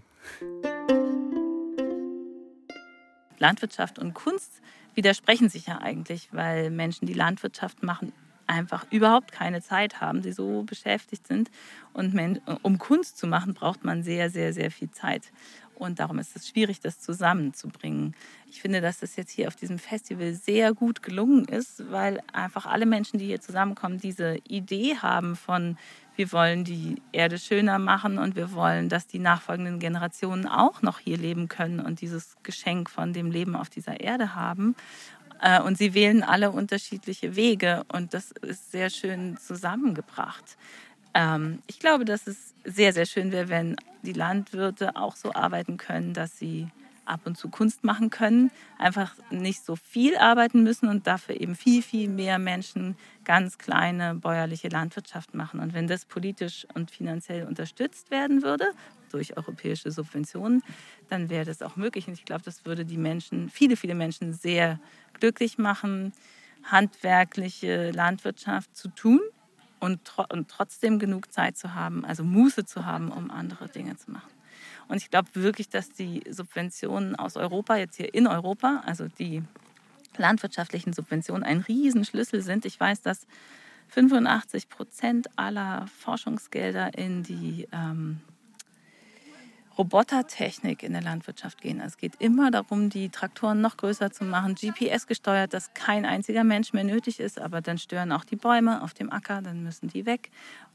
Landwirtschaft 3.40 4.00
und 4.00 4.14
Kunst 4.14 4.61
widersprechen 4.96 5.50
sich 5.50 5.68
ja 5.68 5.80
eigentlich, 5.80 6.30
weil 6.32 6.70
Menschen, 6.70 7.06
die 7.06 7.14
Landwirtschaft 7.14 7.84
machen, 7.84 8.14
einfach 8.48 8.86
überhaupt 8.92 9.32
keine 9.32 9.62
Zeit 9.62 10.02
haben, 10.02 10.22
die 10.22 10.34
so 10.34 10.64
beschäftigt 10.64 11.26
sind. 11.26 11.50
Und 11.94 12.14
um 12.64 12.78
Kunst 12.78 13.18
zu 13.18 13.28
machen, 13.28 13.54
braucht 13.54 13.86
man 13.86 14.04
sehr, 14.04 14.30
sehr, 14.30 14.54
sehr 14.54 14.72
viel 14.72 14.92
Zeit. 14.92 15.32
Und 15.82 15.98
darum 15.98 16.20
ist 16.20 16.36
es 16.36 16.48
schwierig, 16.48 16.80
das 16.80 17.00
zusammenzubringen. 17.00 18.14
Ich 18.52 18.62
finde, 18.62 18.82
dass 18.82 19.00
das 19.00 19.16
jetzt 19.16 19.32
hier 19.32 19.48
auf 19.48 19.56
diesem 19.56 19.80
Festival 19.80 20.34
sehr 20.36 20.76
gut 20.76 21.02
gelungen 21.02 21.46
ist, 21.46 21.90
weil 21.90 22.22
einfach 22.34 22.68
alle 22.68 22.86
Menschen, 22.86 23.18
die 23.18 23.26
hier 23.26 23.42
zusammenkommen, 23.42 24.00
diese 24.00 24.38
Idee 24.48 24.98
haben 24.98 25.36
von, 25.36 25.80
wir 26.16 26.32
wollen 26.32 26.66
die 26.66 27.02
Erde 27.12 27.40
schöner 27.40 27.80
machen 27.80 28.20
und 28.20 28.36
wir 28.36 28.52
wollen, 28.54 28.90
dass 28.90 29.08
die 29.08 29.18
nachfolgenden 29.18 29.80
Generationen 29.80 30.46
auch 30.48 30.84
noch 30.84 31.00
hier 31.00 31.18
leben 31.18 31.48
können 31.48 31.80
und 31.80 32.02
dieses 32.02 32.38
Geschenk 32.44 32.88
von 32.88 33.12
dem 33.12 33.32
Leben 33.32 33.56
auf 33.56 33.72
dieser 33.72 34.02
Erde 34.02 34.36
haben. 34.36 34.76
Äh, 35.42 35.62
und 35.62 35.80
sie 35.80 35.96
wählen 35.96 36.22
alle 36.22 36.52
unterschiedliche 36.52 37.36
Wege 37.36 37.86
und 37.92 38.14
das 38.14 38.30
ist 38.30 38.72
sehr 38.72 38.92
schön 38.92 39.36
zusammengebracht. 39.38 40.58
Ähm, 41.14 41.62
ich 41.68 41.80
glaube, 41.80 42.06
dass 42.06 42.28
es 42.28 42.54
sehr, 42.64 42.94
sehr 42.94 43.06
schön 43.06 43.32
wäre, 43.32 43.50
wenn 43.50 43.76
die 44.04 44.14
Landwirte 44.14 44.96
auch 44.96 45.16
so 45.16 45.34
arbeiten 45.34 45.78
können, 45.78 46.14
dass 46.14 46.38
sie 46.38 46.68
ab 47.06 47.22
und 47.26 47.38
zu 47.38 47.50
Kunst 47.50 47.84
machen 47.84 48.10
können, 48.10 48.52
einfach 48.78 49.16
nicht 49.32 49.66
so 49.66 49.76
viel 49.76 50.18
arbeiten 50.18 50.64
müssen 50.64 50.88
und 50.88 51.08
dafür 51.08 51.40
eben 51.40 51.56
viel, 51.56 51.82
viel 51.82 52.08
mehr 52.08 52.40
Menschen 52.40 52.96
ganz 53.26 53.58
kleine 53.58 54.16
bäuerliche 54.16 54.70
Landwirtschaft 54.70 55.34
machen. 55.34 55.60
Und 55.60 55.74
wenn 55.74 55.88
das 55.88 56.06
politisch 56.06 56.66
und 56.74 56.92
finanziell 56.92 57.46
unterstützt 57.46 58.12
werden 58.12 58.44
würde 58.44 58.66
durch 59.12 59.36
europäische 59.36 59.92
Subventionen, 59.92 60.64
dann 61.10 61.30
wäre 61.30 61.44
das 61.44 61.62
auch 61.62 61.76
möglich. 61.76 62.08
Und 62.08 62.14
ich 62.14 62.24
glaube, 62.24 62.44
das 62.44 62.66
würde 62.66 62.86
die 62.86 62.98
Menschen, 62.98 63.50
viele, 63.50 63.76
viele 63.76 63.96
Menschen 63.96 64.34
sehr 64.34 64.80
glücklich 65.20 65.58
machen, 65.58 66.14
handwerkliche 66.64 67.92
Landwirtschaft 67.92 68.76
zu 68.76 68.88
tun 68.90 69.20
und, 69.82 70.06
tro 70.06 70.26
und 70.30 70.50
trotzdem 70.50 71.00
genug 71.00 71.34
Zeit 71.34 71.58
zu 71.58 71.74
haben, 71.74 72.06
also 72.06 72.24
Muße 72.24 72.66
zu 72.66 72.86
haben, 72.86 73.12
um 73.12 73.30
andere 73.30 73.68
Dinge 73.68 73.98
zu 73.98 74.12
machen. 74.12 74.32
Und 74.88 74.98
ich 74.98 75.10
glaube 75.10 75.30
wirklich, 75.34 75.70
dass 75.70 75.90
die 75.92 76.24
Subventionen 76.30 77.16
aus 77.16 77.36
Europa, 77.36 77.76
jetzt 77.76 77.98
hier 77.98 78.14
in 78.14 78.28
Europa, 78.28 78.84
also 78.86 79.08
die 79.08 79.44
landwirtschaftlichen 80.18 80.94
Subventionen, 80.94 81.44
ein 81.44 81.62
Riesenschlüssel 81.62 82.42
sind. 82.42 82.66
Ich 82.66 82.80
weiß, 82.80 83.02
dass 83.02 83.26
85 83.90 84.70
Prozent 84.70 85.28
aller 85.38 85.88
Forschungsgelder 86.00 86.98
in 86.98 87.24
die 87.24 87.68
ähm, 87.72 88.22
Robotertechnik 89.82 90.84
in 90.84 90.94
der 90.94 91.02
Landwirtschaft 91.02 91.60
gehen. 91.60 91.82
Es 91.82 91.98
geht 91.98 92.14
immer 92.20 92.52
darum, 92.52 92.92
die 92.92 93.10
Traktoren 93.10 93.62
noch 93.62 93.78
größer 93.78 94.12
zu 94.12 94.24
machen, 94.26 94.54
GPS 94.54 95.08
gesteuert, 95.08 95.56
dass 95.56 95.74
kein 95.74 96.06
einziger 96.06 96.44
Mensch 96.44 96.72
mehr 96.72 96.84
nötig 96.84 97.20
ist, 97.20 97.42
aber 97.42 97.62
dann 97.62 97.80
stören 97.80 98.12
auch 98.12 98.24
die 98.24 98.36
Bäume 98.36 98.84
auf 98.84 98.94
dem 98.94 99.12
Acker, 99.12 99.42
dann 99.42 99.64
müssen 99.64 99.90
die 99.90 100.06
weg. 100.06 100.30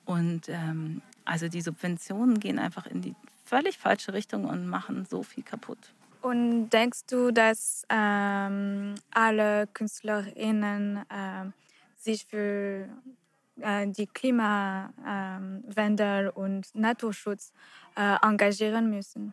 Und 0.07 0.49
ähm, 0.49 1.03
also 1.25 1.47
die 1.47 1.61
Subventionen 1.61 2.41
gehen 2.41 2.59
einfach 2.59 2.87
in 2.87 3.01
die 3.01 3.15
völlig 3.45 3.79
falsche 3.79 4.13
Richtung 4.13 4.45
und 4.45 4.67
machen 4.67 5.07
so 5.09 5.23
viel 5.23 5.45
kaputt. 5.45 5.79
Und 6.21 6.71
denkst 6.71 7.07
du, 7.09 7.31
dass 7.31 7.87
ähm, 7.89 8.97
alle 9.13 9.69
KünstlerInnen 9.69 10.97
äh, 10.97 11.45
sich 11.97 12.25
für 12.25 12.89
äh, 13.61 13.87
die 13.89 14.07
Klimawandel 14.07 16.29
und 16.29 16.73
Naturschutz 16.75 17.53
äh, 17.97 18.17
engagieren 18.23 18.91
müssen? 18.91 19.33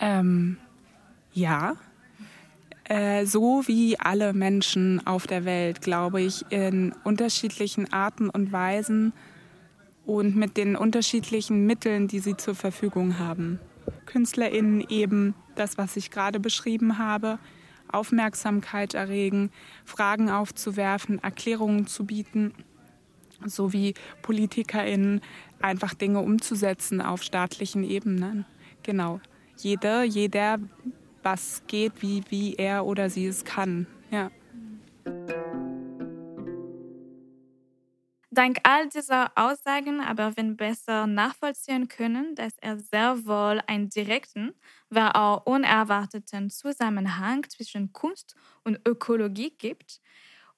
Ähm, 0.00 0.58
ja. 1.32 1.76
Äh, 2.84 3.26
so 3.26 3.62
wie 3.66 3.98
alle 3.98 4.32
Menschen 4.32 5.04
auf 5.06 5.26
der 5.26 5.44
Welt, 5.44 5.80
glaube 5.80 6.20
ich, 6.20 6.44
in 6.50 6.92
unterschiedlichen 7.04 7.92
Arten 7.92 8.28
und 8.28 8.52
Weisen 8.52 9.12
und 10.04 10.36
mit 10.36 10.56
den 10.56 10.76
unterschiedlichen 10.76 11.66
Mitteln, 11.66 12.08
die 12.08 12.18
sie 12.18 12.36
zur 12.36 12.54
Verfügung 12.54 13.18
haben. 13.18 13.60
KünstlerInnen 14.06 14.84
eben 14.88 15.34
das, 15.54 15.78
was 15.78 15.96
ich 15.96 16.10
gerade 16.10 16.40
beschrieben 16.40 16.98
habe, 16.98 17.38
Aufmerksamkeit 17.92 18.94
erregen, 18.94 19.50
Fragen 19.84 20.30
aufzuwerfen, 20.30 21.22
Erklärungen 21.22 21.86
zu 21.86 22.04
bieten, 22.04 22.52
sowie 23.44 23.94
PolitikerInnen 24.22 25.20
einfach 25.60 25.94
Dinge 25.94 26.20
umzusetzen 26.20 27.00
auf 27.00 27.22
staatlichen 27.22 27.84
Ebenen. 27.84 28.44
Genau. 28.82 29.20
Jeder, 29.56 30.02
jeder, 30.02 30.58
was 31.22 31.62
geht, 31.66 32.02
wie, 32.02 32.22
wie 32.28 32.54
er 32.54 32.84
oder 32.84 33.10
sie 33.10 33.26
es 33.26 33.44
kann. 33.44 33.86
Ja. 34.10 34.30
Dank 38.34 38.60
all 38.62 38.88
dieser 38.88 39.30
Aussagen 39.34 40.00
aber 40.00 40.34
wenn 40.38 40.56
besser 40.56 41.06
nachvollziehen 41.06 41.88
können, 41.88 42.34
dass 42.34 42.56
er 42.62 42.78
sehr 42.78 43.26
wohl 43.26 43.60
einen 43.66 43.90
direkten, 43.90 44.54
aber 44.88 45.16
auch 45.16 45.44
unerwarteten 45.44 46.48
Zusammenhang 46.48 47.44
zwischen 47.50 47.92
Kunst 47.92 48.34
und 48.64 48.80
Ökologie 48.88 49.52
gibt. 49.58 50.00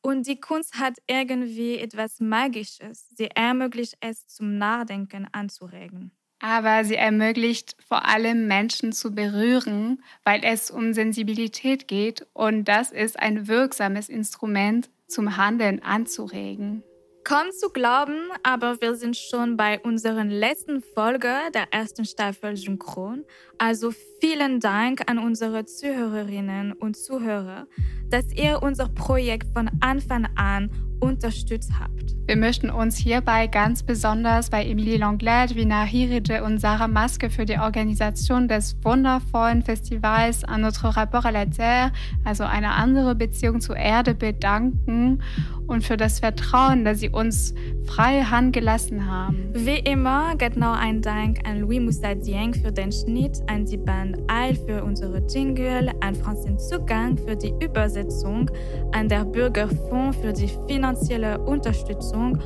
Und 0.02 0.28
die 0.28 0.38
Kunst 0.38 0.78
hat 0.78 0.98
irgendwie 1.08 1.78
etwas 1.78 2.20
Magisches. 2.20 3.08
Sie 3.16 3.28
ermöglicht 3.34 3.96
es, 3.98 4.28
zum 4.28 4.56
Nachdenken 4.56 5.26
anzuregen. 5.32 6.12
Aber 6.38 6.84
sie 6.84 6.94
ermöglicht 6.94 7.76
vor 7.84 8.04
allem 8.04 8.46
Menschen 8.46 8.92
zu 8.92 9.12
berühren, 9.16 10.04
weil 10.22 10.44
es 10.44 10.70
um 10.70 10.92
Sensibilität 10.92 11.88
geht 11.88 12.24
und 12.34 12.66
das 12.68 12.92
ist 12.92 13.18
ein 13.18 13.48
wirksames 13.48 14.08
Instrument 14.08 14.90
zum 15.08 15.36
Handeln 15.36 15.82
anzuregen. 15.82 16.84
Kaum 17.24 17.52
zu 17.52 17.70
glauben, 17.70 18.28
aber 18.42 18.82
wir 18.82 18.96
sind 18.96 19.16
schon 19.16 19.56
bei 19.56 19.80
unserer 19.80 20.24
letzten 20.24 20.82
Folge 20.82 21.32
der 21.54 21.72
ersten 21.72 22.04
Staffel 22.04 22.54
Synchron. 22.54 23.24
Also 23.56 23.94
vielen 24.20 24.60
Dank 24.60 25.10
an 25.10 25.18
unsere 25.18 25.64
Zuhörerinnen 25.64 26.72
und 26.72 26.98
Zuhörer, 26.98 27.66
dass 28.10 28.30
ihr 28.34 28.62
unser 28.62 28.90
Projekt 28.90 29.46
von 29.54 29.70
Anfang 29.80 30.28
an 30.36 30.70
unterstützt 31.00 31.72
habt. 31.78 32.14
Wir 32.26 32.36
möchten 32.36 32.70
uns 32.70 32.96
hierbei 32.96 33.48
ganz 33.48 33.82
besonders 33.82 34.48
bei 34.48 34.64
Emilie 34.64 34.96
Langlade, 34.96 35.54
Vina 35.56 35.82
Hiride 35.82 36.42
und 36.42 36.58
Sarah 36.58 36.88
Maske 36.88 37.28
für 37.28 37.44
die 37.44 37.58
Organisation 37.58 38.48
des 38.48 38.76
wundervollen 38.82 39.62
Festivals 39.62 40.42
Un 40.48 40.64
autre 40.64 40.96
rapport 40.96 41.26
à 41.26 41.30
la 41.30 41.44
Terre, 41.44 41.92
also 42.24 42.44
eine 42.44 42.70
andere 42.70 43.14
Beziehung 43.14 43.60
zur 43.60 43.76
Erde, 43.76 44.14
bedanken 44.14 45.22
und 45.66 45.84
für 45.84 45.96
das 45.96 46.20
Vertrauen, 46.20 46.84
das 46.84 47.00
sie 47.00 47.10
uns 47.10 47.54
freie 47.84 48.30
Hand 48.30 48.54
gelassen 48.54 49.06
haben. 49.06 49.50
Wie 49.52 49.78
immer 49.78 50.34
geht 50.36 50.56
noch 50.56 50.78
ein 50.78 51.02
Dank 51.02 51.46
an 51.46 51.60
Louis 51.60 51.80
Moussa 51.80 52.14
Dieng 52.14 52.54
für 52.54 52.72
den 52.72 52.92
Schnitt, 52.92 53.38
an 53.48 53.64
die 53.64 53.76
Band 53.76 54.18
Eil 54.28 54.54
für 54.54 54.82
unsere 54.82 55.18
Jingle, 55.26 55.90
an 56.00 56.14
Francine 56.14 56.56
Zugang 56.56 57.16
für 57.16 57.36
die 57.36 57.52
Übersetzung, 57.62 58.50
an 58.92 59.08
der 59.08 59.24
Bürgerfonds 59.24 60.16
für 60.18 60.32
die 60.32 60.48
finanzielle 60.84 61.38
Unterstützung 61.38 62.38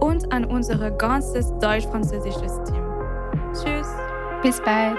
und 0.00 0.32
an 0.32 0.44
unser 0.44 0.90
ganzes 0.90 1.52
deutsch-französisches 1.60 2.60
Team. 2.64 2.84
Tschüss. 3.52 3.88
Bis 4.42 4.60
bald. 4.60 4.98